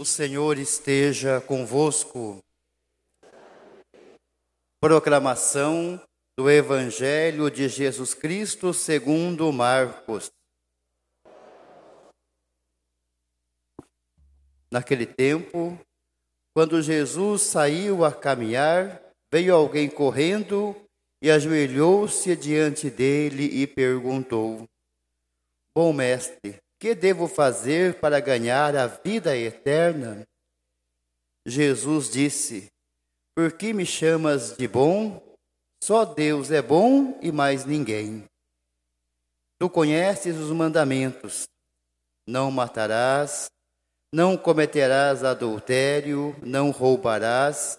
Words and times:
O 0.00 0.04
Senhor 0.06 0.56
esteja 0.56 1.42
convosco. 1.42 2.42
Proclamação 4.80 6.02
do 6.38 6.50
Evangelho 6.50 7.50
de 7.50 7.68
Jesus 7.68 8.14
Cristo 8.14 8.72
segundo 8.72 9.52
Marcos. 9.52 10.32
Naquele 14.72 15.04
tempo, 15.04 15.78
quando 16.56 16.80
Jesus 16.80 17.42
saiu 17.42 18.02
a 18.02 18.10
caminhar, 18.10 19.02
veio 19.30 19.54
alguém 19.54 19.90
correndo 19.90 20.74
e 21.22 21.30
ajoelhou-se 21.30 22.34
diante 22.36 22.88
dele 22.88 23.44
e 23.44 23.66
perguntou: 23.66 24.66
Bom 25.76 25.92
mestre, 25.92 26.58
que 26.80 26.94
devo 26.94 27.28
fazer 27.28 28.00
para 28.00 28.18
ganhar 28.20 28.74
a 28.74 28.86
vida 28.86 29.36
eterna? 29.36 30.26
Jesus 31.46 32.10
disse: 32.10 32.72
Por 33.36 33.52
que 33.52 33.74
me 33.74 33.84
chamas 33.84 34.56
de 34.56 34.66
bom? 34.66 35.22
Só 35.84 36.06
Deus 36.06 36.50
é 36.50 36.62
bom 36.62 37.18
e 37.22 37.30
mais 37.30 37.66
ninguém. 37.66 38.24
Tu 39.58 39.68
conheces 39.68 40.36
os 40.36 40.50
mandamentos: 40.50 41.46
não 42.26 42.50
matarás, 42.50 43.50
não 44.12 44.36
cometerás 44.38 45.22
adultério, 45.22 46.34
não 46.42 46.70
roubarás, 46.70 47.78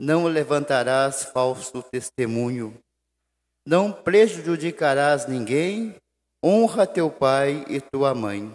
não 0.00 0.24
levantarás 0.24 1.24
falso 1.24 1.82
testemunho, 1.82 2.78
não 3.66 3.92
prejudicarás 3.92 5.26
ninguém, 5.26 5.94
honra 6.42 6.86
teu 6.86 7.10
pai 7.10 7.64
e 7.68 7.80
tua 7.80 8.14
mãe. 8.14 8.54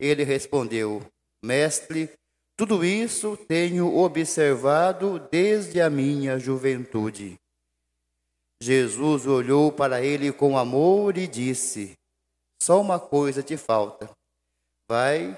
Ele 0.00 0.24
respondeu: 0.24 1.02
Mestre, 1.44 2.10
tudo 2.56 2.84
isso 2.84 3.36
tenho 3.36 3.94
observado 3.96 5.18
desde 5.30 5.80
a 5.80 5.90
minha 5.90 6.38
juventude. 6.38 7.38
Jesus 8.62 9.26
olhou 9.26 9.70
para 9.70 10.02
ele 10.02 10.32
com 10.32 10.56
amor 10.56 11.18
e 11.18 11.26
disse: 11.26 11.92
Só 12.62 12.80
uma 12.80 12.98
coisa 12.98 13.42
te 13.42 13.56
falta. 13.56 14.10
Vai, 14.90 15.36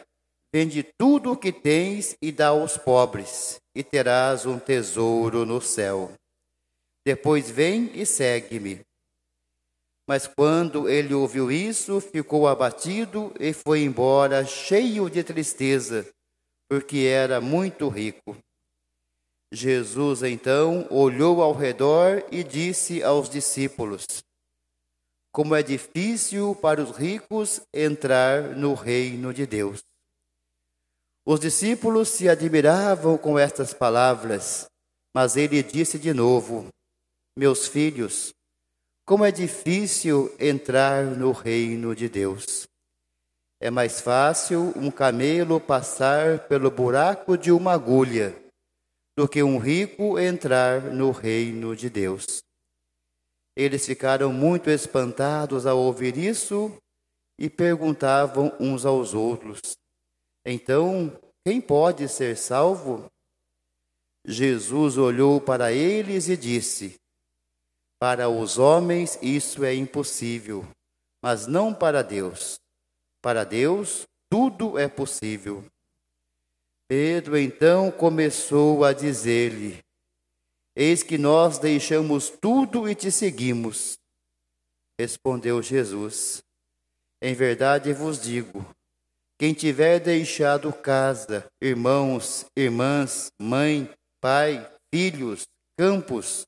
vende 0.54 0.84
tudo 0.98 1.32
o 1.32 1.36
que 1.36 1.52
tens 1.52 2.16
e 2.22 2.30
dá 2.30 2.48
aos 2.48 2.76
pobres, 2.76 3.58
e 3.74 3.82
terás 3.82 4.46
um 4.46 4.58
tesouro 4.58 5.44
no 5.44 5.60
céu. 5.60 6.12
Depois 7.04 7.50
vem 7.50 7.90
e 7.98 8.06
segue-me. 8.06 8.80
Mas 10.08 10.26
quando 10.26 10.88
ele 10.88 11.12
ouviu 11.12 11.52
isso, 11.52 12.00
ficou 12.00 12.48
abatido 12.48 13.30
e 13.38 13.52
foi 13.52 13.82
embora 13.82 14.42
cheio 14.42 15.10
de 15.10 15.22
tristeza, 15.22 16.08
porque 16.66 17.00
era 17.00 17.42
muito 17.42 17.90
rico. 17.90 18.34
Jesus 19.52 20.22
então 20.22 20.86
olhou 20.90 21.42
ao 21.42 21.52
redor 21.52 22.24
e 22.32 22.42
disse 22.42 23.02
aos 23.02 23.28
discípulos: 23.28 24.06
Como 25.30 25.54
é 25.54 25.62
difícil 25.62 26.54
para 26.54 26.82
os 26.82 26.96
ricos 26.96 27.60
entrar 27.72 28.56
no 28.56 28.72
reino 28.72 29.34
de 29.34 29.44
Deus. 29.44 29.82
Os 31.26 31.38
discípulos 31.38 32.08
se 32.08 32.30
admiravam 32.30 33.18
com 33.18 33.38
estas 33.38 33.74
palavras, 33.74 34.70
mas 35.14 35.36
ele 35.36 35.62
disse 35.62 35.98
de 35.98 36.14
novo: 36.14 36.68
Meus 37.38 37.68
filhos, 37.68 38.32
como 39.08 39.24
é 39.24 39.32
difícil 39.32 40.30
entrar 40.38 41.02
no 41.02 41.32
reino 41.32 41.96
de 41.96 42.10
Deus. 42.10 42.68
É 43.58 43.70
mais 43.70 44.02
fácil 44.02 44.70
um 44.76 44.90
camelo 44.90 45.58
passar 45.58 46.46
pelo 46.46 46.70
buraco 46.70 47.38
de 47.38 47.50
uma 47.50 47.72
agulha 47.72 48.36
do 49.16 49.26
que 49.26 49.42
um 49.42 49.56
rico 49.56 50.18
entrar 50.18 50.82
no 50.92 51.10
reino 51.10 51.74
de 51.74 51.88
Deus. 51.88 52.42
Eles 53.56 53.86
ficaram 53.86 54.30
muito 54.30 54.68
espantados 54.68 55.64
ao 55.64 55.78
ouvir 55.78 56.18
isso 56.18 56.76
e 57.40 57.48
perguntavam 57.48 58.54
uns 58.60 58.84
aos 58.84 59.14
outros: 59.14 59.72
Então, 60.44 61.18
quem 61.46 61.62
pode 61.62 62.06
ser 62.10 62.36
salvo? 62.36 63.06
Jesus 64.26 64.98
olhou 64.98 65.40
para 65.40 65.72
eles 65.72 66.28
e 66.28 66.36
disse: 66.36 67.00
para 67.98 68.28
os 68.28 68.58
homens 68.58 69.18
isso 69.20 69.64
é 69.64 69.74
impossível, 69.74 70.66
mas 71.22 71.46
não 71.46 71.74
para 71.74 72.02
Deus. 72.02 72.60
Para 73.20 73.44
Deus 73.44 74.06
tudo 74.30 74.78
é 74.78 74.88
possível. 74.88 75.64
Pedro 76.88 77.36
então 77.36 77.90
começou 77.90 78.84
a 78.84 78.92
dizer-lhe: 78.92 79.82
Eis 80.76 81.02
que 81.02 81.18
nós 81.18 81.58
deixamos 81.58 82.30
tudo 82.30 82.88
e 82.88 82.94
te 82.94 83.10
seguimos. 83.10 83.98
Respondeu 84.98 85.60
Jesus: 85.60 86.42
Em 87.22 87.34
verdade 87.34 87.92
vos 87.92 88.22
digo: 88.22 88.64
quem 89.38 89.54
tiver 89.54 90.00
deixado 90.00 90.72
casa, 90.72 91.48
irmãos, 91.62 92.44
irmãs, 92.56 93.30
mãe, 93.40 93.88
pai, 94.20 94.68
filhos, 94.92 95.46
campos, 95.78 96.44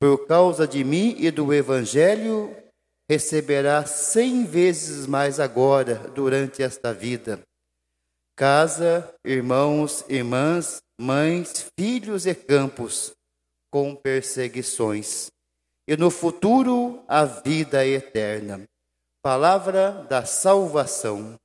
por 0.00 0.26
causa 0.26 0.66
de 0.66 0.82
mim 0.82 1.14
e 1.18 1.30
do 1.30 1.52
Evangelho, 1.52 2.56
receberá 3.08 3.84
cem 3.84 4.46
vezes 4.46 5.06
mais 5.06 5.38
agora 5.38 5.96
durante 6.14 6.62
esta 6.62 6.94
vida. 6.94 7.42
Casa, 8.34 9.14
irmãos, 9.22 10.02
irmãs, 10.08 10.80
mães, 10.98 11.70
filhos 11.78 12.24
e 12.24 12.34
campos, 12.34 13.12
com 13.70 13.94
perseguições. 13.94 15.30
E 15.86 15.94
no 15.98 16.10
futuro, 16.10 17.04
a 17.06 17.26
vida 17.26 17.86
eterna. 17.86 18.64
Palavra 19.22 20.06
da 20.08 20.24
salvação. 20.24 21.38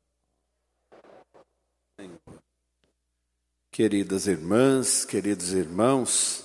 Queridas 3.69 4.27
irmãs, 4.27 5.03
queridos 5.03 5.51
irmãos, 5.51 6.44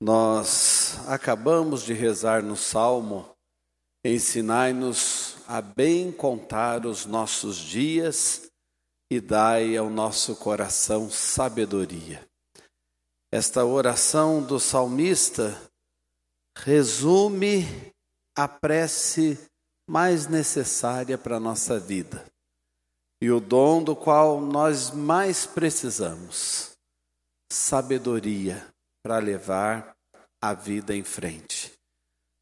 nós 0.00 0.98
acabamos 1.06 1.82
de 1.82 1.92
rezar 1.92 2.42
no 2.42 2.56
Salmo, 2.56 3.28
ensinai-nos 4.04 5.36
a 5.46 5.60
bem 5.60 6.10
contar 6.12 6.86
os 6.86 7.06
nossos 7.06 7.56
dias 7.56 8.50
e 9.10 9.20
dai 9.20 9.76
ao 9.76 9.88
nosso 9.88 10.36
coração 10.36 11.10
sabedoria. 11.10 12.26
Esta 13.32 13.64
oração 13.64 14.42
do 14.42 14.60
salmista 14.60 15.60
resume 16.56 17.64
a 18.36 18.46
prece 18.46 19.38
mais 19.88 20.26
necessária 20.26 21.18
para 21.18 21.36
a 21.36 21.40
nossa 21.40 21.78
vida 21.78 22.24
e 23.20 23.30
o 23.30 23.40
dom 23.40 23.82
do 23.82 23.96
qual 23.96 24.40
nós 24.40 24.90
mais 24.90 25.46
precisamos: 25.46 26.76
sabedoria 27.50 28.73
para 29.04 29.18
levar 29.18 29.94
a 30.42 30.54
vida 30.54 30.96
em 30.96 31.04
frente. 31.04 31.72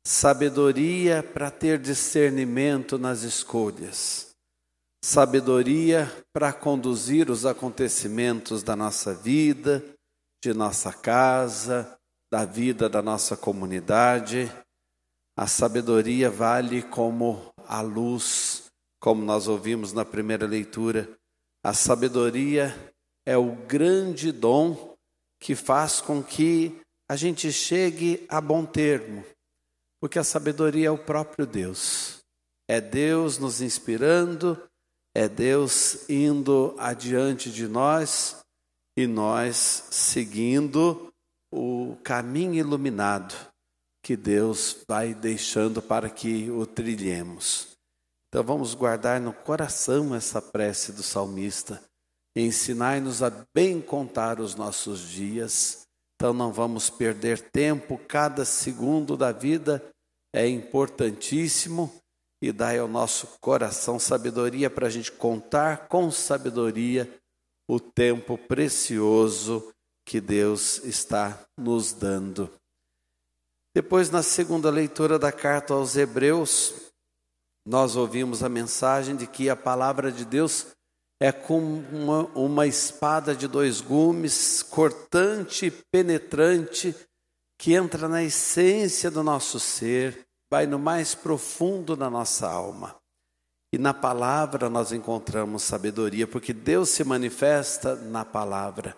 Sabedoria 0.06 1.23
para 1.23 1.50
ter 1.50 1.78
discernimento 1.78 2.97
nas 2.99 3.23
escolhas. 3.23 4.31
Sabedoria 5.05 6.11
para 6.33 6.53
conduzir 6.53 7.28
os 7.31 7.45
acontecimentos 7.45 8.62
da 8.62 8.77
nossa 8.77 9.12
vida, 9.12 9.84
de 10.43 10.55
nossa 10.55 10.93
casa, 10.93 11.99
da 12.33 12.45
vida 12.45 12.89
da 12.89 13.03
nossa 13.03 13.37
comunidade. 13.37 14.50
A 15.37 15.49
sabedoria 15.49 16.31
vale 16.31 16.83
como 16.83 17.53
a 17.67 17.81
luz, 17.81 18.65
como 19.00 19.25
nós 19.25 19.49
ouvimos 19.49 19.93
na 19.93 20.05
primeira 20.05 20.47
leitura. 20.47 21.11
A 21.65 21.75
sabedoria 21.75 22.75
é 23.27 23.37
o 23.37 23.53
grande 23.67 24.31
dom 24.31 24.92
que 25.43 25.56
faz 25.56 26.00
com 26.00 26.23
que 26.23 26.81
a 27.11 27.17
gente 27.17 27.50
chegue 27.53 28.25
a 28.29 28.41
bom 28.41 28.65
termo, 28.65 29.25
porque 30.00 30.17
a 30.17 30.25
sabedoria 30.25 30.87
é 30.87 30.91
o 30.91 30.97
próprio 30.97 31.44
Deus. 31.44 32.21
É 32.71 32.81
Deus 32.81 33.39
nos 33.39 33.61
inspirando, 33.61 34.56
é 35.12 35.29
Deus 35.29 36.09
indo 36.09 36.77
adiante 36.79 37.50
de 37.50 37.67
nós 37.67 38.39
e 38.97 39.05
nós 39.09 39.56
seguindo 39.91 41.12
o 41.53 41.97
caminho 42.05 42.55
iluminado 42.55 43.35
que 44.00 44.17
Deus 44.17 44.79
vai 44.89 45.12
deixando 45.12 45.83
para 45.83 46.09
que 46.09 46.50
o 46.53 46.65
trilhemos. 46.65 47.73
Então 48.29 48.44
vamos 48.44 48.75
guardar 48.75 49.21
no 49.21 49.33
coração 49.33 50.15
essa 50.15 50.41
prece 50.41 50.93
do 50.93 51.03
salmista. 51.03 51.83
Ensinai-nos 52.34 53.23
a 53.23 53.31
bem 53.55 53.81
contar 53.81 54.40
os 54.40 54.55
nossos 54.55 55.00
dias 55.00 55.82
então 56.23 56.32
não 56.32 56.52
vamos 56.52 56.88
perder 56.88 57.40
tempo, 57.50 57.99
cada 58.06 58.44
segundo 58.44 59.17
da 59.17 59.32
vida 59.32 59.84
é 60.32 60.46
importantíssimo 60.46 61.93
e 62.40 62.52
dai 62.52 62.79
ao 62.79 62.87
nosso 62.87 63.26
coração 63.40 63.99
sabedoria 63.99 64.70
para 64.70 64.87
a 64.87 64.90
gente 64.90 65.11
contar 65.11 65.88
com 65.88 66.12
sabedoria 66.12 67.12
o 67.69 67.81
tempo 67.81 68.38
precioso 68.38 69.75
que 70.06 70.20
Deus 70.20 70.79
está 70.84 71.44
nos 71.58 71.93
dando. 71.93 72.49
Depois, 73.75 74.08
na 74.08 74.23
segunda 74.23 74.70
leitura 74.70 75.19
da 75.19 75.32
carta 75.32 75.75
aos 75.75 75.96
Hebreus, 75.96 76.93
nós 77.67 77.96
ouvimos 77.96 78.44
a 78.44 78.49
mensagem 78.49 79.17
de 79.17 79.26
que 79.26 79.50
a 79.50 79.56
palavra 79.56 80.12
de 80.12 80.25
Deus 80.25 80.69
é 81.22 81.30
como 81.30 81.84
uma, 81.92 82.24
uma 82.34 82.66
espada 82.66 83.32
de 83.32 83.46
dois 83.46 83.80
gumes, 83.80 84.60
cortante, 84.60 85.72
penetrante, 85.92 86.96
que 87.56 87.74
entra 87.74 88.08
na 88.08 88.24
essência 88.24 89.08
do 89.08 89.22
nosso 89.22 89.60
ser, 89.60 90.26
vai 90.50 90.66
no 90.66 90.80
mais 90.80 91.14
profundo 91.14 91.94
da 91.94 92.10
nossa 92.10 92.50
alma. 92.50 92.96
E 93.72 93.78
na 93.78 93.94
palavra 93.94 94.69
nós 94.69 94.90
encontramos 94.90 95.62
sabedoria, 95.62 96.26
porque 96.26 96.52
Deus 96.52 96.88
se 96.88 97.04
manifesta 97.04 97.94
na 97.94 98.24
palavra. 98.24 98.96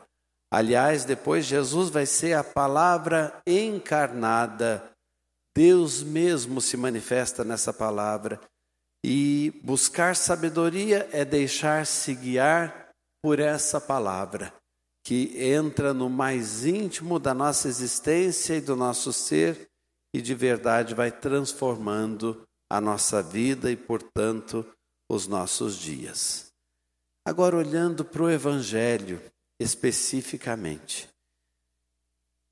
Aliás, 0.50 1.04
depois 1.04 1.44
Jesus 1.44 1.90
vai 1.90 2.06
ser 2.06 2.32
a 2.32 2.42
palavra 2.42 3.38
encarnada. 3.46 4.82
Deus 5.54 6.02
mesmo 6.02 6.58
se 6.62 6.78
manifesta 6.78 7.44
nessa 7.44 7.70
palavra. 7.70 8.40
E 9.06 9.50
buscar 9.62 10.16
sabedoria 10.16 11.06
é 11.12 11.26
deixar-se 11.26 12.14
guiar 12.14 12.88
por 13.22 13.38
essa 13.38 13.78
palavra, 13.78 14.50
que 15.04 15.38
entra 15.38 15.92
no 15.92 16.08
mais 16.08 16.64
íntimo 16.64 17.18
da 17.18 17.34
nossa 17.34 17.68
existência 17.68 18.54
e 18.56 18.62
do 18.62 18.74
nosso 18.74 19.12
ser 19.12 19.68
e 20.14 20.22
de 20.22 20.34
verdade 20.34 20.94
vai 20.94 21.12
transformando 21.12 22.46
a 22.72 22.80
nossa 22.80 23.22
vida 23.22 23.70
e, 23.70 23.76
portanto, 23.76 24.66
os 25.10 25.26
nossos 25.26 25.76
dias. 25.76 26.46
Agora, 27.28 27.58
olhando 27.58 28.06
para 28.06 28.22
o 28.22 28.30
Evangelho, 28.30 29.20
especificamente. 29.60 31.10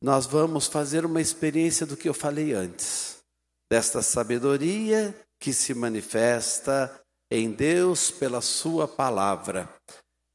Nós 0.02 0.26
vamos 0.26 0.66
fazer 0.66 1.06
uma 1.06 1.20
experiência 1.20 1.86
do 1.86 1.96
que 1.96 2.10
eu 2.10 2.14
falei 2.14 2.52
antes, 2.52 3.22
desta 3.70 4.02
sabedoria 4.02 5.16
que 5.42 5.52
se 5.52 5.74
manifesta 5.74 7.02
em 7.28 7.50
Deus 7.50 8.12
pela 8.12 8.40
Sua 8.40 8.86
palavra. 8.86 9.68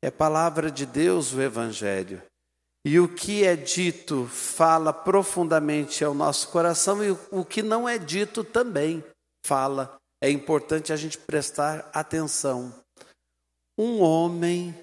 É 0.04 0.12
palavra 0.12 0.69
de 0.69 0.86
Deus 0.86 1.31
o 1.31 1.42
Evangelho. 1.42 2.21
E 2.83 3.00
o 3.00 3.07
que 3.07 3.45
é 3.45 3.56
dito 3.56 4.27
fala 4.27 4.92
profundamente 4.92 6.04
ao 6.04 6.13
nosso 6.13 6.50
coração, 6.50 7.01
e 7.01 7.12
o 7.31 7.45
que 7.45 7.62
não 7.62 7.88
é 7.88 7.98
dito 7.98 8.44
também 8.44 9.01
fala. 9.45 9.95
É 10.21 10.30
importante 10.30 10.92
a 10.92 10.98
gente 10.98 11.18
prestar 11.18 11.89
atenção. 11.94 12.74
Um 13.77 14.01
homem 14.01 14.75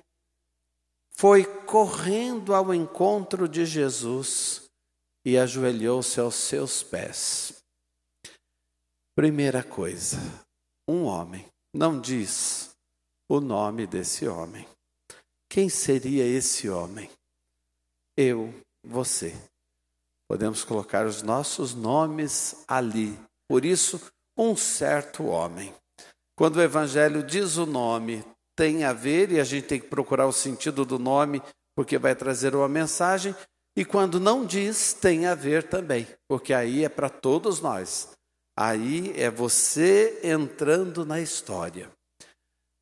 foi 1.18 1.44
correndo 1.44 2.54
ao 2.54 2.72
encontro 2.72 3.46
de 3.46 3.66
Jesus 3.66 4.62
e 5.22 5.36
ajoelhou-se 5.36 6.18
aos 6.18 6.34
seus 6.34 6.82
pés. 6.82 7.63
Primeira 9.16 9.62
coisa, 9.62 10.18
um 10.88 11.04
homem, 11.04 11.46
não 11.72 12.00
diz 12.00 12.74
o 13.28 13.40
nome 13.40 13.86
desse 13.86 14.26
homem. 14.26 14.66
Quem 15.48 15.68
seria 15.68 16.26
esse 16.26 16.68
homem? 16.68 17.08
Eu, 18.16 18.52
você. 18.84 19.32
Podemos 20.28 20.64
colocar 20.64 21.06
os 21.06 21.22
nossos 21.22 21.74
nomes 21.74 22.64
ali. 22.66 23.16
Por 23.48 23.64
isso, 23.64 24.00
um 24.36 24.56
certo 24.56 25.26
homem. 25.26 25.72
Quando 26.36 26.56
o 26.56 26.62
Evangelho 26.62 27.22
diz 27.22 27.56
o 27.56 27.66
nome, 27.66 28.24
tem 28.56 28.82
a 28.82 28.92
ver, 28.92 29.30
e 29.30 29.38
a 29.38 29.44
gente 29.44 29.68
tem 29.68 29.80
que 29.80 29.86
procurar 29.86 30.26
o 30.26 30.32
sentido 30.32 30.84
do 30.84 30.98
nome, 30.98 31.40
porque 31.76 31.98
vai 31.98 32.16
trazer 32.16 32.56
uma 32.56 32.68
mensagem, 32.68 33.32
e 33.76 33.84
quando 33.84 34.18
não 34.18 34.44
diz, 34.44 34.92
tem 34.92 35.26
a 35.26 35.36
ver 35.36 35.68
também, 35.68 36.04
porque 36.28 36.52
aí 36.52 36.84
é 36.84 36.88
para 36.88 37.08
todos 37.08 37.60
nós. 37.60 38.12
Aí 38.56 39.12
é 39.20 39.30
você 39.30 40.20
entrando 40.22 41.04
na 41.04 41.20
história. 41.20 41.90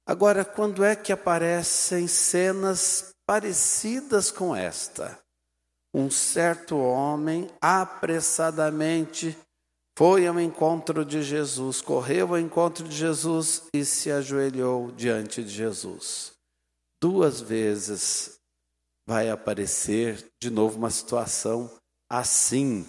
Agora, 0.07 0.45
quando 0.45 0.85
é 0.85 0.95
que 0.95 1.13
aparecem 1.13 2.07
cenas 2.07 3.13
parecidas 3.27 4.31
com 4.31 4.55
esta? 4.55 5.19
Um 5.95 6.11
certo 6.11 6.77
homem 6.77 7.49
apressadamente 7.61 9.37
foi 9.97 10.27
ao 10.27 10.41
encontro 10.41 11.05
de 11.05 11.23
Jesus, 11.23 11.81
correu 11.81 12.29
ao 12.29 12.39
encontro 12.39 12.89
de 12.89 12.97
Jesus 12.97 13.65
e 13.75 13.85
se 13.85 14.11
ajoelhou 14.11 14.91
diante 14.91 15.45
de 15.45 15.51
Jesus. 15.51 16.33
Duas 17.01 17.41
vezes 17.41 18.39
vai 19.07 19.29
aparecer 19.29 20.27
de 20.43 20.51
novo 20.51 20.79
uma 20.79 20.91
situação 20.91 21.71
assim. 22.11 22.87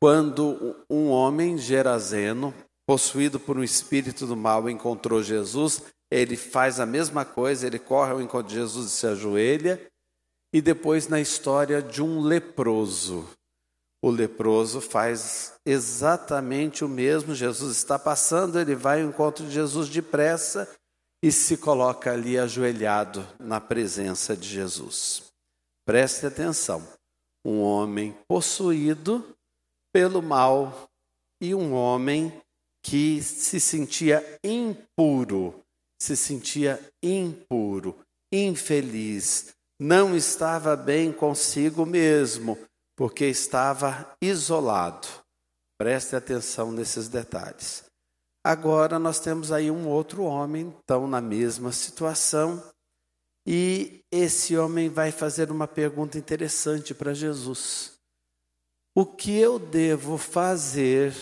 Quando 0.00 0.76
um 0.90 1.08
homem 1.08 1.56
gerazeno, 1.56 2.54
possuído 2.86 3.40
por 3.40 3.56
um 3.56 3.64
espírito 3.64 4.26
do 4.26 4.36
mal, 4.36 4.68
encontrou 4.68 5.22
Jesus, 5.22 5.82
ele 6.10 6.36
faz 6.36 6.78
a 6.78 6.86
mesma 6.86 7.24
coisa, 7.24 7.66
ele 7.66 7.78
corre 7.78 8.12
ao 8.12 8.20
encontro 8.20 8.48
de 8.48 8.54
Jesus 8.54 8.86
e 8.86 8.90
se 8.90 9.06
ajoelha. 9.06 9.80
E 10.52 10.60
depois 10.60 11.08
na 11.08 11.20
história 11.20 11.82
de 11.82 12.02
um 12.02 12.20
leproso 12.20 13.28
o 14.06 14.10
leproso 14.10 14.80
faz 14.80 15.54
exatamente 15.66 16.84
o 16.84 16.88
mesmo. 16.88 17.34
Jesus 17.34 17.76
está 17.76 17.98
passando, 17.98 18.60
ele 18.60 18.76
vai 18.76 19.02
ao 19.02 19.08
encontro 19.08 19.44
de 19.44 19.50
Jesus 19.50 19.88
depressa 19.88 20.72
e 21.20 21.32
se 21.32 21.56
coloca 21.56 22.12
ali 22.12 22.38
ajoelhado 22.38 23.26
na 23.36 23.60
presença 23.60 24.36
de 24.36 24.48
Jesus. 24.48 25.24
Preste 25.84 26.24
atenção: 26.24 26.86
um 27.44 27.60
homem 27.60 28.16
possuído 28.28 29.35
pelo 29.96 30.20
mal 30.20 30.90
e 31.40 31.54
um 31.54 31.72
homem 31.72 32.30
que 32.82 33.22
se 33.22 33.58
sentia 33.58 34.22
impuro, 34.44 35.64
se 35.98 36.14
sentia 36.14 36.78
impuro, 37.02 37.98
infeliz, 38.30 39.54
não 39.80 40.14
estava 40.14 40.76
bem 40.76 41.10
consigo 41.10 41.86
mesmo 41.86 42.58
porque 42.94 43.24
estava 43.24 44.14
isolado. 44.20 45.08
Preste 45.78 46.14
atenção 46.14 46.70
nesses 46.70 47.08
detalhes. 47.08 47.84
Agora 48.44 48.98
nós 48.98 49.18
temos 49.18 49.50
aí 49.50 49.70
um 49.70 49.88
outro 49.88 50.24
homem, 50.24 50.74
então 50.84 51.06
na 51.06 51.22
mesma 51.22 51.72
situação, 51.72 52.62
e 53.48 54.04
esse 54.12 54.58
homem 54.58 54.90
vai 54.90 55.10
fazer 55.10 55.50
uma 55.50 55.66
pergunta 55.66 56.18
interessante 56.18 56.92
para 56.92 57.14
Jesus. 57.14 57.95
O 58.98 59.04
que 59.04 59.38
eu 59.38 59.58
devo 59.58 60.16
fazer 60.16 61.14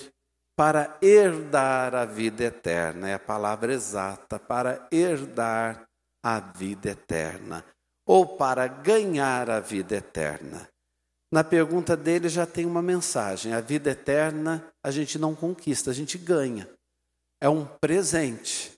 para 0.56 0.96
herdar 1.02 1.92
a 1.92 2.04
vida 2.04 2.44
eterna? 2.44 3.08
É 3.08 3.14
a 3.14 3.18
palavra 3.18 3.74
exata, 3.74 4.38
para 4.38 4.86
herdar 4.92 5.84
a 6.22 6.38
vida 6.38 6.90
eterna, 6.90 7.64
ou 8.06 8.36
para 8.36 8.68
ganhar 8.68 9.50
a 9.50 9.58
vida 9.58 9.96
eterna. 9.96 10.68
Na 11.32 11.42
pergunta 11.42 11.96
dele 11.96 12.28
já 12.28 12.46
tem 12.46 12.64
uma 12.64 12.80
mensagem: 12.80 13.52
a 13.52 13.60
vida 13.60 13.90
eterna 13.90 14.64
a 14.80 14.92
gente 14.92 15.18
não 15.18 15.34
conquista, 15.34 15.90
a 15.90 15.94
gente 15.94 16.16
ganha. 16.16 16.70
É 17.40 17.48
um 17.48 17.66
presente. 17.80 18.70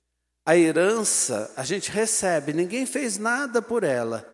A 0.48 0.56
herança 0.56 1.52
a 1.54 1.64
gente 1.64 1.90
recebe, 1.90 2.54
ninguém 2.54 2.86
fez 2.86 3.18
nada 3.18 3.60
por 3.60 3.84
ela. 3.84 4.26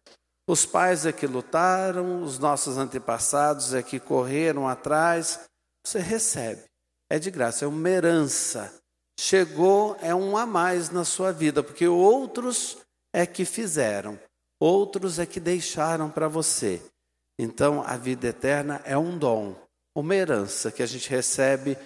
Os 0.47 0.67
pais 0.67 1.07
é 1.07 1.13
que 1.13 1.27
lutaram, 1.27 2.23
os 2.23 2.39
nossos 2.39 2.77
antepassados 2.77 3.75
é 3.75 3.83
que 3.83 4.01
correram 4.01 4.69
atrás. 4.69 5.41
Você 5.85 6.01
recebe, 6.01 6.65
é 7.11 7.19
de 7.19 7.31
graça, 7.31 7.65
é 7.65 7.69
uma 7.69 7.89
herança. 7.89 8.73
Chegou, 9.19 9.97
é 10.01 10.15
um 10.15 10.37
a 10.37 10.45
mais 10.45 10.91
na 10.91 11.05
sua 11.05 11.33
vida, 11.33 11.63
porque 11.63 11.87
outros 11.87 12.79
é 13.13 13.25
que 13.27 13.45
fizeram, 13.45 14.19
outros 14.59 15.19
é 15.19 15.27
que 15.27 15.39
deixaram 15.39 16.11
para 16.11 16.27
você. 16.27 16.83
Então, 17.39 17.83
a 17.87 17.97
vida 17.97 18.29
eterna 18.29 18.81
é 18.85 18.97
um 18.97 19.17
dom, 19.17 19.55
uma 19.95 20.15
herança 20.15 20.73
que 20.73 20.83
a 20.83 20.87
gente 20.87 21.09
recebe 21.09 21.79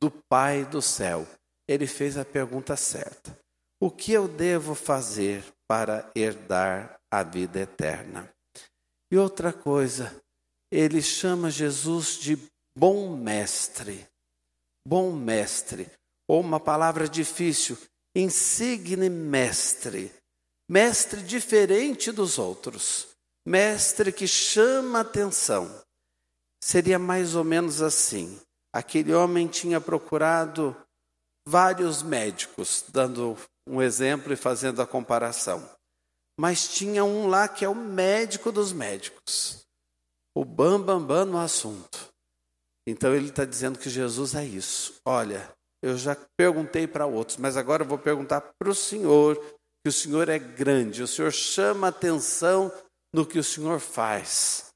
do 0.00 0.10
Pai 0.10 0.64
do 0.64 0.80
céu. 0.80 1.26
Ele 1.66 1.86
fez 1.86 2.16
a 2.16 2.24
pergunta 2.24 2.76
certa: 2.76 3.36
O 3.80 3.90
que 3.90 4.12
eu 4.12 4.26
devo 4.26 4.74
fazer 4.74 5.44
para 5.66 6.10
herdar 6.14 6.97
a 7.10 7.22
vida 7.22 7.60
eterna? 7.60 8.32
E 9.10 9.16
outra 9.16 9.52
coisa, 9.52 10.14
ele 10.70 11.00
chama 11.02 11.50
Jesus 11.50 12.18
de 12.18 12.38
bom 12.76 13.16
mestre. 13.16 14.06
Bom 14.86 15.12
mestre, 15.12 15.90
ou 16.26 16.40
uma 16.40 16.58
palavra 16.58 17.08
difícil, 17.08 17.76
insigne 18.14 19.08
mestre. 19.08 20.12
Mestre 20.68 21.22
diferente 21.22 22.10
dos 22.12 22.38
outros 22.38 23.08
mestre 23.48 24.12
que 24.12 24.26
chama 24.26 25.00
atenção. 25.00 25.82
Seria 26.62 26.98
mais 26.98 27.34
ou 27.34 27.42
menos 27.42 27.80
assim: 27.80 28.38
aquele 28.72 29.14
homem 29.14 29.48
tinha 29.48 29.80
procurado 29.80 30.76
vários 31.46 32.02
médicos, 32.02 32.84
dando 32.88 33.36
um 33.66 33.80
exemplo 33.80 34.32
e 34.32 34.36
fazendo 34.36 34.82
a 34.82 34.86
comparação. 34.86 35.68
Mas 36.38 36.68
tinha 36.68 37.04
um 37.04 37.26
lá 37.26 37.48
que 37.48 37.64
é 37.64 37.68
o 37.68 37.74
médico 37.74 38.52
dos 38.52 38.72
médicos, 38.72 39.66
o 40.36 40.44
bam 40.44 40.80
bam 40.80 41.04
bam 41.04 41.24
no 41.24 41.38
assunto. 41.38 42.08
Então 42.86 43.14
ele 43.14 43.28
está 43.28 43.44
dizendo 43.44 43.78
que 43.78 43.90
Jesus 43.90 44.34
é 44.34 44.44
isso. 44.44 45.00
Olha, 45.04 45.52
eu 45.82 45.98
já 45.98 46.16
perguntei 46.36 46.86
para 46.86 47.06
outros, 47.06 47.36
mas 47.36 47.56
agora 47.56 47.82
eu 47.82 47.88
vou 47.88 47.98
perguntar 47.98 48.40
para 48.40 48.70
o 48.70 48.74
Senhor, 48.74 49.36
que 49.84 49.88
o 49.88 49.92
Senhor 49.92 50.28
é 50.28 50.38
grande, 50.38 51.02
o 51.02 51.08
Senhor 51.08 51.32
chama 51.32 51.88
atenção 51.88 52.72
no 53.12 53.26
que 53.26 53.38
o 53.38 53.44
Senhor 53.44 53.80
faz. 53.80 54.72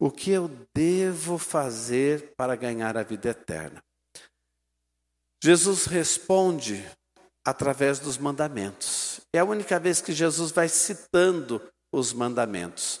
O 0.00 0.10
que 0.10 0.30
eu 0.32 0.50
devo 0.74 1.38
fazer 1.38 2.34
para 2.36 2.56
ganhar 2.56 2.96
a 2.96 3.02
vida 3.02 3.30
eterna? 3.30 3.82
Jesus 5.42 5.86
responde 5.86 6.84
através 7.44 7.98
dos 7.98 8.16
mandamentos. 8.16 9.20
É 9.32 9.38
a 9.38 9.44
única 9.44 9.78
vez 9.78 10.00
que 10.00 10.12
Jesus 10.12 10.50
vai 10.50 10.68
citando 10.68 11.60
os 11.92 12.12
mandamentos. 12.12 13.00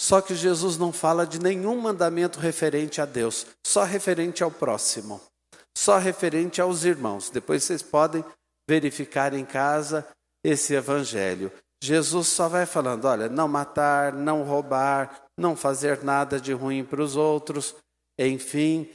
Só 0.00 0.20
que 0.20 0.34
Jesus 0.34 0.76
não 0.76 0.92
fala 0.92 1.26
de 1.26 1.40
nenhum 1.40 1.80
mandamento 1.80 2.38
referente 2.38 3.00
a 3.00 3.06
Deus, 3.06 3.46
só 3.66 3.84
referente 3.84 4.42
ao 4.42 4.50
próximo, 4.50 5.20
só 5.76 5.96
referente 5.96 6.60
aos 6.60 6.84
irmãos. 6.84 7.30
Depois 7.30 7.64
vocês 7.64 7.82
podem 7.82 8.24
verificar 8.68 9.32
em 9.32 9.44
casa 9.44 10.06
esse 10.44 10.74
evangelho. 10.74 11.50
Jesus 11.82 12.28
só 12.28 12.48
vai 12.48 12.66
falando: 12.66 13.06
olha, 13.06 13.28
não 13.28 13.48
matar, 13.48 14.12
não 14.12 14.42
roubar, 14.42 15.22
não 15.38 15.56
fazer 15.56 16.02
nada 16.02 16.38
de 16.38 16.52
ruim 16.52 16.84
para 16.84 17.02
os 17.02 17.16
outros, 17.16 17.74
enfim, 18.18 18.90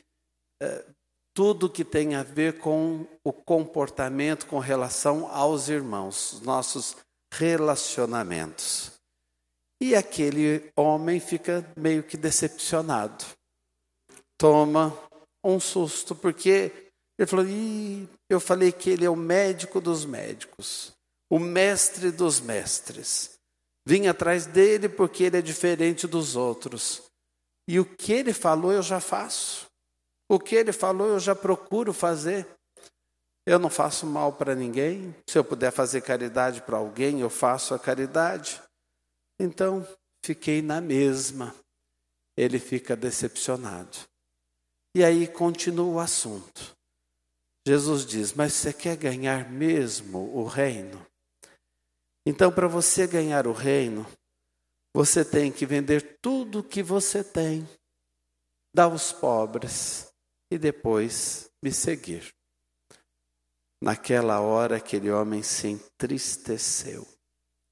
é, 0.62 0.86
tudo 1.34 1.70
que 1.70 1.86
tem 1.86 2.16
a 2.16 2.24
ver 2.24 2.60
com 2.60 3.06
o 3.24 3.32
comportamento 3.32 4.46
com 4.48 4.60
relação 4.60 5.28
aos 5.28 5.70
irmãos, 5.70 6.42
nossos 6.42 6.98
relacionamentos. 7.34 8.92
E 9.82 9.96
aquele 9.96 10.72
homem 10.76 11.20
fica 11.20 11.66
meio 11.76 12.04
que 12.04 12.18
decepcionado. 12.18 13.26
Toma 14.38 14.96
um 15.44 15.60
susto, 15.60 16.16
porque 16.16 16.72
ele 17.18 17.28
falou: 17.28 17.46
Ih, 17.46 18.08
eu 18.30 18.40
falei 18.40 18.72
que 18.72 18.90
ele 18.90 19.06
é 19.06 19.10
o 19.10 19.16
médico 19.16 19.82
dos 19.82 20.06
médicos 20.06 20.94
o 21.32 21.40
mestre 21.40 22.12
dos 22.12 22.42
mestres. 22.42 23.40
Vim 23.88 24.08
atrás 24.08 24.46
dele 24.46 24.90
porque 24.90 25.24
ele 25.24 25.38
é 25.38 25.42
diferente 25.42 26.06
dos 26.06 26.36
outros. 26.36 27.04
E 27.66 27.80
o 27.80 27.86
que 27.86 28.12
ele 28.12 28.34
falou 28.34 28.74
eu 28.74 28.84
já 28.84 29.00
faço. 29.00 29.71
O 30.32 30.40
que 30.40 30.56
ele 30.56 30.72
falou 30.72 31.10
eu 31.10 31.20
já 31.20 31.36
procuro 31.36 31.92
fazer. 31.92 32.48
Eu 33.46 33.60
não 33.60 33.70
faço 33.70 34.06
mal 34.06 34.32
para 34.32 34.56
ninguém. 34.56 35.14
Se 35.28 35.38
eu 35.38 35.44
puder 35.44 35.74
fazer 35.74 36.00
caridade 36.00 36.62
para 36.62 36.78
alguém, 36.78 37.20
eu 37.20 37.30
faço 37.30 37.74
a 37.74 37.80
caridade. 37.80 38.62
Então, 39.38 39.86
fiquei 40.24 40.62
na 40.62 40.80
mesma. 40.80 41.54
Ele 42.38 42.60
fica 42.60 42.96
decepcionado. 42.96 43.98
E 44.96 45.04
aí 45.04 45.28
continua 45.28 45.96
o 45.96 46.00
assunto. 46.00 46.78
Jesus 47.68 48.06
diz: 48.06 48.32
Mas 48.32 48.54
você 48.54 48.72
quer 48.72 48.96
ganhar 48.96 49.52
mesmo 49.52 50.34
o 50.34 50.46
reino? 50.46 51.06
Então, 52.26 52.54
para 52.54 52.70
você 52.70 53.06
ganhar 53.06 53.48
o 53.48 53.52
reino, 53.52 54.08
você 54.96 55.26
tem 55.26 55.52
que 55.52 55.66
vender 55.66 56.20
tudo 56.22 56.60
o 56.60 56.64
que 56.64 56.82
você 56.82 57.22
tem, 57.22 57.68
dar 58.74 58.86
aos 58.86 59.12
pobres 59.12 60.10
e 60.52 60.58
depois 60.58 61.50
me 61.64 61.72
seguir. 61.72 62.36
Naquela 63.82 64.42
hora, 64.42 64.76
aquele 64.76 65.10
homem 65.10 65.42
se 65.42 65.68
entristeceu. 65.68 67.08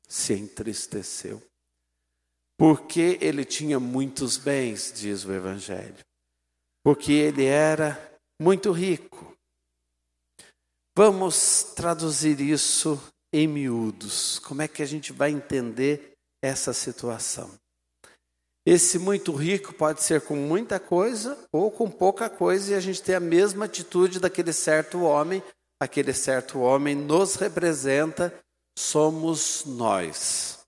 Se 0.07 0.33
entristeceu. 0.33 1.43
Porque 2.57 3.19
ele 3.21 3.43
tinha 3.43 3.79
muitos 3.79 4.37
bens, 4.37 4.93
diz 4.95 5.25
o 5.25 5.33
Evangelho. 5.33 6.03
Porque 6.83 7.11
ele 7.11 7.45
era 7.45 8.17
muito 8.41 8.71
rico. 8.71 9.37
Vamos 10.97 11.73
traduzir 11.75 12.39
isso 12.39 12.99
em 13.31 13.47
miúdos. 13.47 14.39
Como 14.39 14.61
é 14.61 14.67
que 14.67 14.81
a 14.81 14.85
gente 14.85 15.13
vai 15.13 15.31
entender 15.31 16.17
essa 16.41 16.73
situação? 16.73 17.59
Esse 18.71 18.99
muito 18.99 19.33
rico 19.33 19.73
pode 19.73 20.03
ser 20.03 20.21
com 20.21 20.35
muita 20.35 20.79
coisa 20.79 21.35
ou 21.51 21.71
com 21.71 21.89
pouca 21.89 22.29
coisa, 22.29 22.71
e 22.71 22.75
a 22.75 22.79
gente 22.79 23.01
tem 23.01 23.15
a 23.15 23.19
mesma 23.19 23.65
atitude 23.65 24.19
daquele 24.19 24.53
certo 24.53 25.01
homem. 25.01 25.41
Aquele 25.81 26.13
certo 26.13 26.59
homem 26.59 26.93
nos 26.93 27.33
representa, 27.33 28.31
somos 28.77 29.63
nós. 29.65 30.59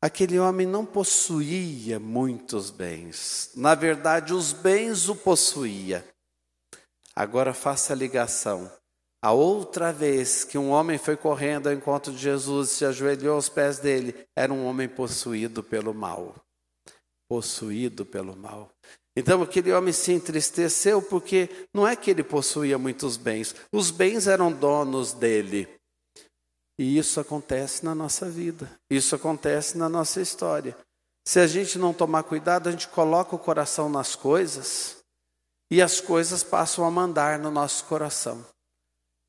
Aquele 0.00 0.38
homem 0.38 0.68
não 0.68 0.86
possuía 0.86 1.98
muitos 1.98 2.70
bens. 2.70 3.50
Na 3.56 3.74
verdade, 3.74 4.32
os 4.32 4.52
bens 4.52 5.08
o 5.08 5.16
possuía. 5.16 6.06
Agora 7.12 7.52
faça 7.52 7.92
a 7.92 7.96
ligação. 7.96 8.70
A 9.20 9.32
outra 9.32 9.92
vez 9.92 10.44
que 10.44 10.56
um 10.56 10.70
homem 10.70 10.96
foi 10.96 11.16
correndo 11.16 11.66
ao 11.66 11.74
encontro 11.74 12.12
de 12.12 12.20
Jesus 12.20 12.70
e 12.70 12.74
se 12.76 12.84
ajoelhou 12.84 13.34
aos 13.34 13.48
pés 13.48 13.80
dele, 13.80 14.14
era 14.36 14.52
um 14.52 14.64
homem 14.64 14.88
possuído 14.88 15.60
pelo 15.60 15.92
mal. 15.92 16.36
Possuído 17.30 18.04
pelo 18.04 18.34
mal. 18.34 18.72
Então 19.16 19.42
aquele 19.42 19.72
homem 19.72 19.92
se 19.92 20.12
entristeceu 20.12 21.00
porque 21.00 21.48
não 21.72 21.86
é 21.86 21.94
que 21.94 22.10
ele 22.10 22.24
possuía 22.24 22.76
muitos 22.76 23.16
bens, 23.16 23.54
os 23.72 23.92
bens 23.92 24.26
eram 24.26 24.50
donos 24.50 25.12
dele. 25.12 25.68
E 26.76 26.98
isso 26.98 27.20
acontece 27.20 27.84
na 27.84 27.94
nossa 27.94 28.28
vida, 28.28 28.68
isso 28.90 29.14
acontece 29.14 29.78
na 29.78 29.88
nossa 29.88 30.20
história. 30.20 30.76
Se 31.24 31.38
a 31.38 31.46
gente 31.46 31.78
não 31.78 31.92
tomar 31.92 32.22
cuidado, 32.24 32.68
a 32.68 32.72
gente 32.72 32.88
coloca 32.88 33.36
o 33.36 33.38
coração 33.38 33.88
nas 33.88 34.16
coisas 34.16 34.96
e 35.70 35.80
as 35.80 36.00
coisas 36.00 36.42
passam 36.42 36.84
a 36.84 36.90
mandar 36.90 37.38
no 37.38 37.50
nosso 37.50 37.84
coração. 37.84 38.44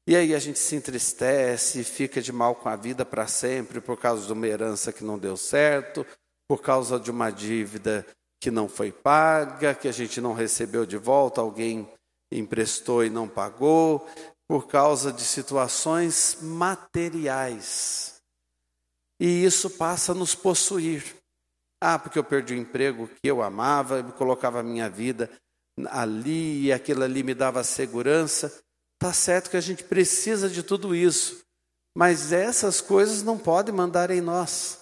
E 0.08 0.16
aí 0.16 0.34
a 0.34 0.40
gente 0.40 0.58
se 0.58 0.76
entristece, 0.76 1.84
fica 1.84 2.22
de 2.22 2.32
mal 2.32 2.56
com 2.56 2.70
a 2.70 2.76
vida 2.76 3.06
para 3.06 3.28
sempre 3.28 3.80
por 3.80 3.98
causa 3.98 4.26
de 4.26 4.34
uma 4.34 4.48
herança 4.48 4.92
que 4.92 5.04
não 5.04 5.20
deu 5.20 5.38
certo, 5.38 6.06
por 6.52 6.62
causa 6.62 7.00
de 7.00 7.10
uma 7.10 7.32
dívida 7.32 8.06
que 8.38 8.52
não 8.52 8.68
foi 8.68 8.92
paga, 8.92 9.74
que 9.74 9.88
a 9.88 9.92
gente 9.94 10.20
não 10.20 10.34
recebeu 10.34 10.86
de 10.86 10.98
volta, 10.98 11.40
alguém 11.40 11.90
emprestou 12.30 13.06
e 13.06 13.10
não 13.10 13.26
pagou, 13.26 14.06
por 14.50 14.68
causa 14.68 15.14
de 15.14 15.22
situações 15.22 16.40
materiais. 16.42 18.22
E 19.18 19.46
isso 19.46 19.70
passa 19.70 20.12
a 20.12 20.16
nos 20.16 20.36
possuir. 20.36 21.16
Ah, 21.82 21.98
porque 21.98 22.20
eu 22.20 22.24
perdi 22.26 22.54
o 22.54 22.58
emprego 22.58 23.08
que 23.08 23.32
eu 23.32 23.42
amava, 23.42 24.00
eu 24.00 24.12
colocava 24.12 24.60
a 24.60 24.64
minha 24.64 24.90
vida 24.90 25.32
ali 25.86 26.64
e 26.66 26.74
aquilo 26.74 27.06
ali 27.06 27.24
me 27.24 27.34
dava 27.34 27.64
segurança. 27.64 28.62
Tá 29.00 29.14
certo 29.14 29.50
que 29.50 29.56
a 29.56 29.62
gente 29.62 29.86
precisa 29.86 30.50
de 30.50 30.62
tudo 30.64 30.94
isso, 30.94 31.46
mas 31.98 32.34
essas 32.34 32.82
coisas 32.82 33.24
não 33.24 33.38
podem 33.38 33.74
mandar 33.74 34.12
em 34.12 34.20
nós. 34.20 34.81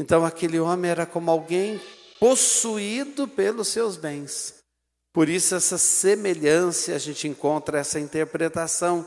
Então 0.00 0.24
aquele 0.24 0.58
homem 0.58 0.90
era 0.90 1.04
como 1.04 1.30
alguém 1.30 1.78
possuído 2.18 3.28
pelos 3.28 3.68
seus 3.68 3.98
bens. 3.98 4.64
Por 5.12 5.28
isso 5.28 5.54
essa 5.54 5.76
semelhança, 5.76 6.94
a 6.94 6.98
gente 6.98 7.28
encontra 7.28 7.80
essa 7.80 8.00
interpretação 8.00 9.06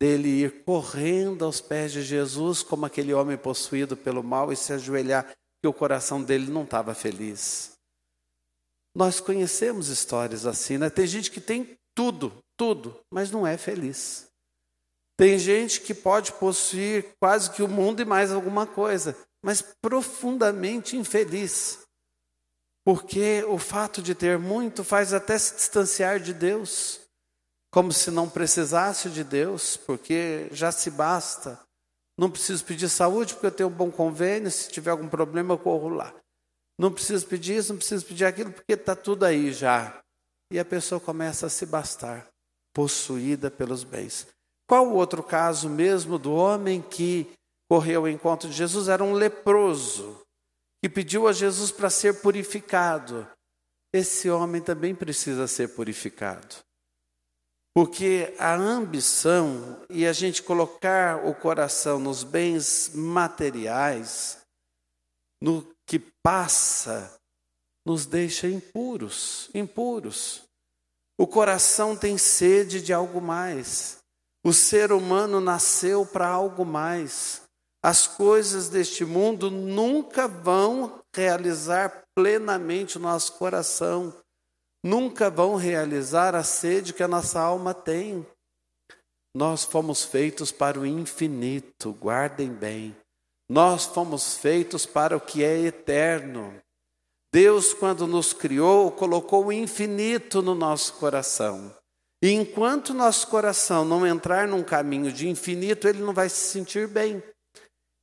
dele 0.00 0.44
ir 0.44 0.64
correndo 0.64 1.44
aos 1.44 1.60
pés 1.60 1.92
de 1.92 2.00
Jesus 2.00 2.62
como 2.62 2.86
aquele 2.86 3.12
homem 3.12 3.36
possuído 3.36 3.94
pelo 3.94 4.22
mal 4.22 4.50
e 4.50 4.56
se 4.56 4.72
ajoelhar, 4.72 5.30
que 5.60 5.68
o 5.68 5.72
coração 5.72 6.22
dele 6.22 6.50
não 6.50 6.64
estava 6.64 6.94
feliz. 6.94 7.72
Nós 8.94 9.20
conhecemos 9.20 9.88
histórias 9.88 10.46
assim, 10.46 10.78
né? 10.78 10.88
Tem 10.88 11.06
gente 11.06 11.30
que 11.30 11.42
tem 11.42 11.76
tudo, 11.94 12.32
tudo, 12.56 12.98
mas 13.12 13.30
não 13.30 13.46
é 13.46 13.58
feliz. 13.58 14.28
Tem 15.14 15.38
gente 15.38 15.82
que 15.82 15.92
pode 15.92 16.32
possuir 16.32 17.04
quase 17.20 17.50
que 17.50 17.62
o 17.62 17.68
mundo 17.68 18.00
e 18.00 18.06
mais 18.06 18.32
alguma 18.32 18.66
coisa, 18.66 19.14
mas 19.46 19.62
profundamente 19.80 20.96
infeliz. 20.96 21.78
Porque 22.84 23.44
o 23.44 23.58
fato 23.58 24.02
de 24.02 24.12
ter 24.12 24.40
muito 24.40 24.82
faz 24.82 25.14
até 25.14 25.38
se 25.38 25.54
distanciar 25.54 26.18
de 26.18 26.34
Deus, 26.34 26.98
como 27.70 27.92
se 27.92 28.10
não 28.10 28.28
precisasse 28.28 29.08
de 29.08 29.22
Deus, 29.22 29.76
porque 29.76 30.48
já 30.50 30.72
se 30.72 30.90
basta. 30.90 31.60
Não 32.18 32.28
preciso 32.28 32.64
pedir 32.64 32.88
saúde 32.88 33.34
porque 33.34 33.46
eu 33.46 33.52
tenho 33.52 33.68
um 33.68 33.72
bom 33.72 33.88
convênio, 33.88 34.50
se 34.50 34.68
tiver 34.68 34.90
algum 34.90 35.08
problema 35.08 35.54
eu 35.54 35.58
corro 35.58 35.90
lá. 35.90 36.12
Não 36.76 36.90
preciso 36.90 37.24
pedir 37.28 37.58
isso, 37.58 37.72
não 37.72 37.78
preciso 37.78 38.04
pedir 38.04 38.24
aquilo, 38.24 38.50
porque 38.50 38.72
está 38.72 38.96
tudo 38.96 39.24
aí 39.24 39.52
já. 39.52 40.02
E 40.52 40.58
a 40.58 40.64
pessoa 40.64 41.00
começa 41.00 41.46
a 41.46 41.50
se 41.50 41.64
bastar 41.64 42.26
possuída 42.74 43.48
pelos 43.48 43.84
bens. 43.84 44.26
Qual 44.68 44.88
o 44.88 44.94
outro 44.94 45.22
caso 45.22 45.68
mesmo 45.68 46.18
do 46.18 46.34
homem 46.34 46.82
que 46.82 47.32
correu 47.68 48.02
ao 48.02 48.08
encontro 48.08 48.48
de 48.48 48.54
Jesus? 48.54 48.88
Era 48.88 49.02
um 49.02 49.12
leproso 49.12 50.20
que 50.82 50.88
pediu 50.88 51.26
a 51.26 51.32
Jesus 51.32 51.70
para 51.70 51.90
ser 51.90 52.20
purificado. 52.20 53.26
Esse 53.92 54.30
homem 54.30 54.60
também 54.60 54.94
precisa 54.94 55.46
ser 55.46 55.74
purificado. 55.74 56.56
Porque 57.74 58.34
a 58.38 58.54
ambição 58.54 59.84
e 59.90 60.06
a 60.06 60.12
gente 60.12 60.42
colocar 60.42 61.26
o 61.26 61.34
coração 61.34 61.98
nos 61.98 62.24
bens 62.24 62.90
materiais, 62.94 64.38
no 65.42 65.62
que 65.86 65.98
passa, 65.98 67.14
nos 67.86 68.06
deixa 68.06 68.48
impuros, 68.48 69.50
impuros. 69.54 70.42
O 71.18 71.26
coração 71.26 71.96
tem 71.96 72.16
sede 72.18 72.80
de 72.80 72.92
algo 72.92 73.20
mais. 73.20 73.98
O 74.44 74.52
ser 74.52 74.90
humano 74.90 75.40
nasceu 75.40 76.06
para 76.06 76.28
algo 76.28 76.64
mais. 76.64 77.42
As 77.86 78.08
coisas 78.08 78.68
deste 78.68 79.04
mundo 79.04 79.48
nunca 79.48 80.26
vão 80.26 81.00
realizar 81.14 82.02
plenamente 82.16 82.96
o 82.96 83.00
nosso 83.00 83.34
coração 83.34 84.12
nunca 84.86 85.28
vão 85.28 85.56
realizar 85.56 86.34
a 86.36 86.44
sede 86.44 86.92
que 86.92 87.02
a 87.02 87.08
nossa 87.08 87.40
alma 87.40 87.74
tem. 87.74 88.24
Nós 89.34 89.64
fomos 89.64 90.04
feitos 90.04 90.52
para 90.52 90.78
o 90.78 90.86
infinito, 90.86 91.92
guardem 91.92 92.48
bem. 92.48 92.96
Nós 93.50 93.84
fomos 93.84 94.38
feitos 94.38 94.86
para 94.86 95.16
o 95.16 95.20
que 95.20 95.44
é 95.44 95.58
eterno. 95.58 96.54
Deus, 97.34 97.74
quando 97.74 98.06
nos 98.06 98.32
criou, 98.32 98.90
colocou 98.90 99.46
o 99.46 99.52
infinito 99.52 100.40
no 100.40 100.54
nosso 100.54 100.94
coração. 100.94 101.74
E 102.22 102.30
enquanto 102.30 102.94
nosso 102.94 103.26
coração 103.26 103.84
não 103.84 104.06
entrar 104.06 104.48
num 104.48 104.62
caminho 104.62 105.12
de 105.12 105.28
infinito, 105.28 105.86
ele 105.86 106.02
não 106.02 106.14
vai 106.14 106.28
se 106.28 106.50
sentir 106.50 106.88
bem. 106.88 107.22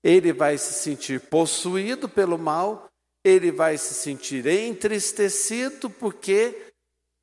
Ele 0.04 0.34
vai 0.34 0.58
se 0.58 0.74
sentir 0.74 1.22
possuído 1.22 2.10
pelo 2.10 2.38
mal, 2.38 2.90
ele 3.24 3.52
vai 3.52 3.78
se 3.78 3.94
sentir 3.94 4.46
entristecido 4.46 5.90
porque 5.90 6.74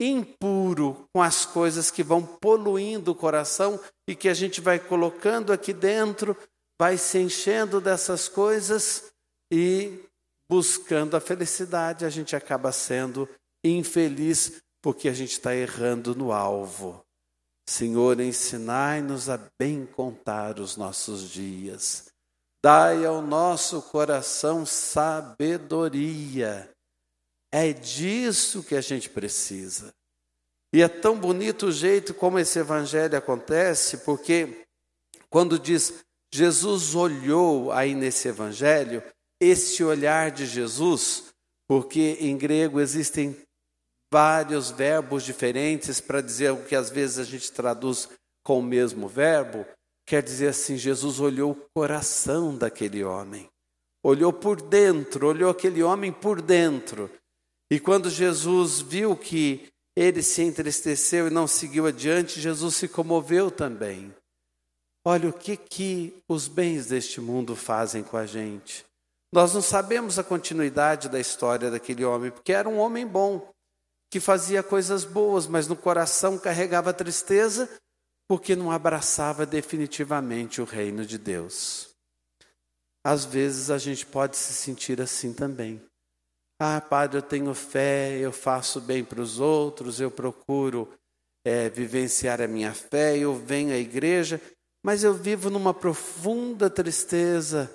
impuro 0.01 1.07
com 1.13 1.23
as 1.23 1.45
coisas 1.45 1.91
que 1.91 2.03
vão 2.03 2.25
poluindo 2.25 3.11
o 3.11 3.15
coração 3.15 3.79
e 4.09 4.17
que 4.17 4.29
a 4.29 4.35
gente 4.35 4.61
vai 4.61 4.79
colocando 4.79 5.53
aqui 5.53 5.75
dentro, 5.75 6.35
vai 6.81 6.97
se 6.97 7.19
enchendo 7.19 7.81
dessas 7.81 8.27
coisas 8.27 9.13
e 9.53 10.01
buscando 10.51 11.17
a 11.17 11.21
felicidade, 11.21 12.05
a 12.05 12.11
gente 12.11 12.35
acaba 12.35 12.73
sendo 12.73 13.29
infeliz 13.65 14.63
porque 14.83 15.09
a 15.09 15.13
gente 15.13 15.33
está 15.33 15.55
errando 15.55 16.15
no 16.15 16.33
alvo. 16.33 17.05
Senhor, 17.69 18.19
ensinai-nos 18.19 19.29
a 19.29 19.39
bem 19.59 19.87
contar 19.87 20.59
os 20.59 20.77
nossos 20.77 21.31
dias. 21.31 22.11
Dai 22.63 23.07
ao 23.07 23.23
nosso 23.23 23.81
coração 23.83 24.67
sabedoria 24.67 26.71
é 27.53 27.73
disso 27.73 28.63
que 28.63 28.77
a 28.77 28.81
gente 28.81 29.09
precisa. 29.09 29.93
E 30.73 30.83
é 30.83 30.89
tão 30.89 31.19
bonito 31.19 31.67
o 31.67 31.73
jeito 31.73 32.15
como 32.15 32.39
esse 32.39 32.59
evangelho 32.59 33.17
acontece, 33.17 33.99
porque 33.99 34.65
quando 35.29 35.59
diz 35.59 36.05
Jesus 36.33 36.95
olhou 36.95 37.73
aí 37.73 37.95
nesse 37.95 38.29
evangelho, 38.29 39.03
esse 39.41 39.83
olhar 39.83 40.31
de 40.31 40.47
Jesus, 40.47 41.25
porque 41.67 42.19
em 42.21 42.37
grego 42.37 42.81
existem 42.81 43.37
vários 44.13 44.71
verbos 44.71 45.25
diferentes 45.25 46.01
para 46.01 46.21
dizer 46.21 46.53
o 46.53 46.65
que 46.65 46.77
às 46.77 46.91
vezes 46.91 47.19
a 47.19 47.25
gente 47.25 47.51
traduz 47.51 48.09
com 48.45 48.61
o 48.61 48.63
mesmo 48.63 49.09
verbo, 49.09 49.67
quer 50.11 50.25
dizer 50.25 50.49
assim: 50.49 50.77
Jesus 50.77 51.21
olhou 51.21 51.53
o 51.53 51.69
coração 51.73 52.57
daquele 52.59 53.05
homem, 53.05 53.49
olhou 54.03 54.33
por 54.33 54.61
dentro, 54.61 55.29
olhou 55.29 55.49
aquele 55.49 55.85
homem 55.85 56.11
por 56.13 56.43
dentro. 56.43 57.09
E 57.71 57.79
quando 57.79 58.11
Jesus 58.11 58.81
viu 58.81 59.17
que 59.17 59.69
ele 59.97 60.21
se 60.21 60.43
entristeceu 60.43 61.29
e 61.29 61.31
não 61.31 61.47
seguiu 61.47 61.87
adiante, 61.87 62.41
Jesus 62.41 62.75
se 62.75 62.89
comoveu 62.89 63.53
também. 63.53 64.13
Olha 65.07 65.29
o 65.29 65.33
que, 65.33 65.57
que 65.57 66.13
os 66.29 66.49
bens 66.49 66.87
deste 66.87 67.21
mundo 67.21 67.55
fazem 67.55 68.03
com 68.03 68.17
a 68.17 68.27
gente. 68.27 68.85
Nós 69.33 69.55
não 69.55 69.63
sabemos 69.63 70.19
a 70.19 70.25
continuidade 70.25 71.09
da 71.09 71.21
história 71.21 71.71
daquele 71.71 72.05
homem, 72.05 72.33
porque 72.33 72.53
era 72.53 72.69
um 72.69 72.79
homem 72.79 73.07
bom, 73.07 73.49
que 74.11 74.19
fazia 74.19 74.61
coisas 74.61 75.05
boas, 75.05 75.47
mas 75.47 75.69
no 75.69 75.77
coração 75.77 76.37
carregava 76.37 76.93
tristeza, 76.93 77.71
porque 78.31 78.55
não 78.55 78.71
abraçava 78.71 79.45
definitivamente 79.45 80.61
o 80.61 80.65
reino 80.65 81.05
de 81.05 81.19
Deus. 81.19 81.89
Às 83.05 83.25
vezes 83.25 83.73
a 83.73 83.77
gente 83.77 84.07
pode 84.07 84.37
se 84.37 84.53
sentir 84.53 85.01
assim 85.01 85.33
também. 85.33 85.83
Ah, 86.57 86.81
padre, 86.81 87.19
eu 87.19 87.23
tenho 87.23 87.53
fé, 87.55 88.17
eu 88.21 88.31
faço 88.31 88.81
bem 88.81 89.03
para 89.03 89.21
os 89.21 89.41
outros, 89.41 90.01
eu 90.01 90.13
procuro 90.13 90.89
é, 91.45 91.69
vivenciar 91.71 92.41
a 92.41 92.47
minha 92.47 92.73
fé, 92.73 93.19
eu 93.19 93.35
venho 93.35 93.75
à 93.75 93.79
igreja, 93.79 94.41
mas 94.81 95.03
eu 95.03 95.13
vivo 95.13 95.51
numa 95.51 95.75
profunda 95.75 96.71
tristeza. 96.71 97.69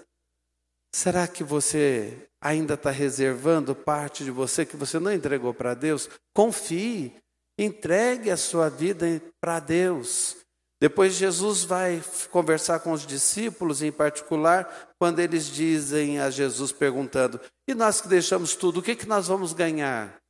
Será 0.95 1.27
que 1.27 1.43
você 1.43 2.29
ainda 2.39 2.75
está 2.75 2.91
reservando 2.91 3.75
parte 3.75 4.23
de 4.23 4.31
você 4.31 4.65
que 4.65 4.77
você 4.77 4.99
não 4.99 5.11
entregou 5.11 5.53
para 5.53 5.73
Deus? 5.73 6.09
Confie, 6.33 7.13
entregue 7.59 8.31
a 8.31 8.37
sua 8.37 8.69
vida 8.69 9.21
para 9.41 9.59
Deus. 9.59 10.44
Depois 10.79 11.13
Jesus 11.13 11.63
vai 11.63 12.03
conversar 12.31 12.79
com 12.79 12.91
os 12.91 13.05
discípulos, 13.05 13.81
em 13.81 13.91
particular, 13.91 14.93
quando 14.99 15.19
eles 15.19 15.47
dizem 15.47 16.19
a 16.19 16.29
Jesus 16.29 16.71
perguntando: 16.71 17.39
"E 17.67 17.73
nós 17.73 18.01
que 18.01 18.07
deixamos 18.07 18.55
tudo, 18.55 18.79
o 18.79 18.83
que 18.83 18.95
que 18.95 19.07
nós 19.07 19.27
vamos 19.27 19.53
ganhar?" 19.53 20.21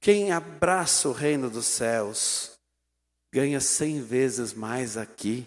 Quem 0.00 0.32
abraça 0.32 1.08
o 1.08 1.12
reino 1.12 1.50
dos 1.50 1.66
céus 1.66 2.52
ganha 3.32 3.60
cem 3.60 4.02
vezes 4.02 4.52
mais 4.52 4.96
aqui 4.96 5.46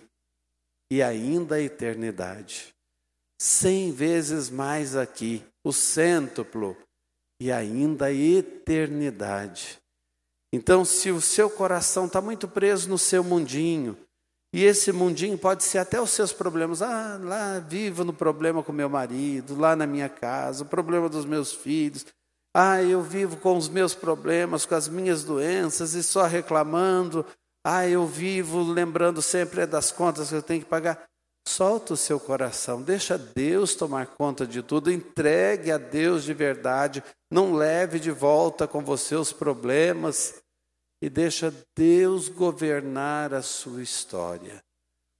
e 0.92 1.02
ainda 1.02 1.56
a 1.56 1.62
eternidade. 1.62 2.74
Cem 3.42 3.92
vezes 3.92 4.50
mais 4.50 4.96
aqui, 4.96 5.44
o 5.64 5.74
cêntuplo 5.74 6.78
e 7.42 7.52
ainda 7.52 8.06
a 8.06 8.14
eternidade. 8.14 9.80
Então, 10.54 10.86
se 10.86 11.10
o 11.10 11.20
seu 11.20 11.50
coração 11.50 12.06
está 12.06 12.22
muito 12.22 12.48
preso 12.48 12.88
no 12.88 12.98
seu 12.98 13.24
mundinho, 13.24 13.98
e 14.54 14.64
esse 14.64 14.92
mundinho 14.92 15.36
pode 15.36 15.64
ser 15.64 15.80
até 15.80 16.00
os 16.00 16.12
seus 16.12 16.32
problemas. 16.32 16.84
Ah, 16.84 17.20
lá 17.20 17.58
vivo 17.58 18.04
no 18.04 18.14
problema 18.14 18.62
com 18.62 18.72
meu 18.72 18.88
marido, 18.88 19.60
lá 19.60 19.76
na 19.76 19.88
minha 19.88 20.08
casa, 20.08 20.64
o 20.64 20.68
problema 20.68 21.10
dos 21.10 21.26
meus 21.26 21.52
filhos. 21.52 22.06
Ah, 22.56 22.84
eu 22.84 23.02
vivo 23.02 23.38
com 23.38 23.58
os 23.58 23.68
meus 23.68 23.96
problemas, 23.96 24.64
com 24.64 24.76
as 24.76 24.88
minhas 24.88 25.24
doenças 25.24 25.96
e 25.96 26.04
só 26.04 26.28
reclamando. 26.28 27.26
Ah, 27.66 27.88
eu 27.88 28.06
vivo 28.06 28.62
lembrando 28.62 29.24
sempre 29.24 29.66
das 29.66 29.92
contas 29.92 30.30
que 30.30 30.36
eu 30.36 30.44
tenho 30.44 30.62
que 30.62 30.70
pagar. 30.70 31.04
Solta 31.48 31.94
o 31.94 31.98
seu 31.98 32.20
coração, 32.20 32.82
deixa 32.82 33.18
Deus 33.18 33.74
tomar 33.74 34.06
conta 34.06 34.46
de 34.46 34.62
tudo, 34.62 34.92
entregue 34.92 35.72
a 35.72 35.78
Deus 35.78 36.24
de 36.24 36.34
verdade, 36.34 37.04
não 37.30 37.54
leve 37.54 38.00
de 38.00 38.12
volta 38.12 38.66
com 38.66 38.82
você 38.82 39.16
os 39.16 39.34
problemas 39.34 40.43
e 41.04 41.10
deixa 41.10 41.54
Deus 41.76 42.30
governar 42.30 43.34
a 43.34 43.42
sua 43.42 43.84
história. 43.84 44.64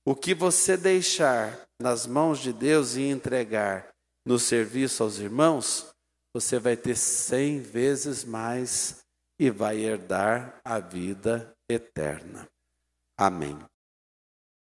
O 0.06 0.16
que 0.16 0.34
você 0.34 0.78
deixar 0.78 1.68
nas 1.78 2.08
mãos 2.08 2.40
de 2.40 2.54
Deus 2.54 2.96
e 2.96 3.02
entregar 3.02 3.94
no 4.26 4.40
serviço 4.40 5.04
aos 5.04 5.20
irmãos, 5.20 5.94
você 6.34 6.58
vai 6.58 6.78
ter 6.78 6.96
cem 6.96 7.60
vezes 7.60 8.24
mais 8.24 9.04
e 9.38 9.50
vai 9.50 9.78
herdar 9.78 10.58
a 10.64 10.80
vida 10.80 11.54
eterna. 11.70 12.48
Amém. 13.18 13.60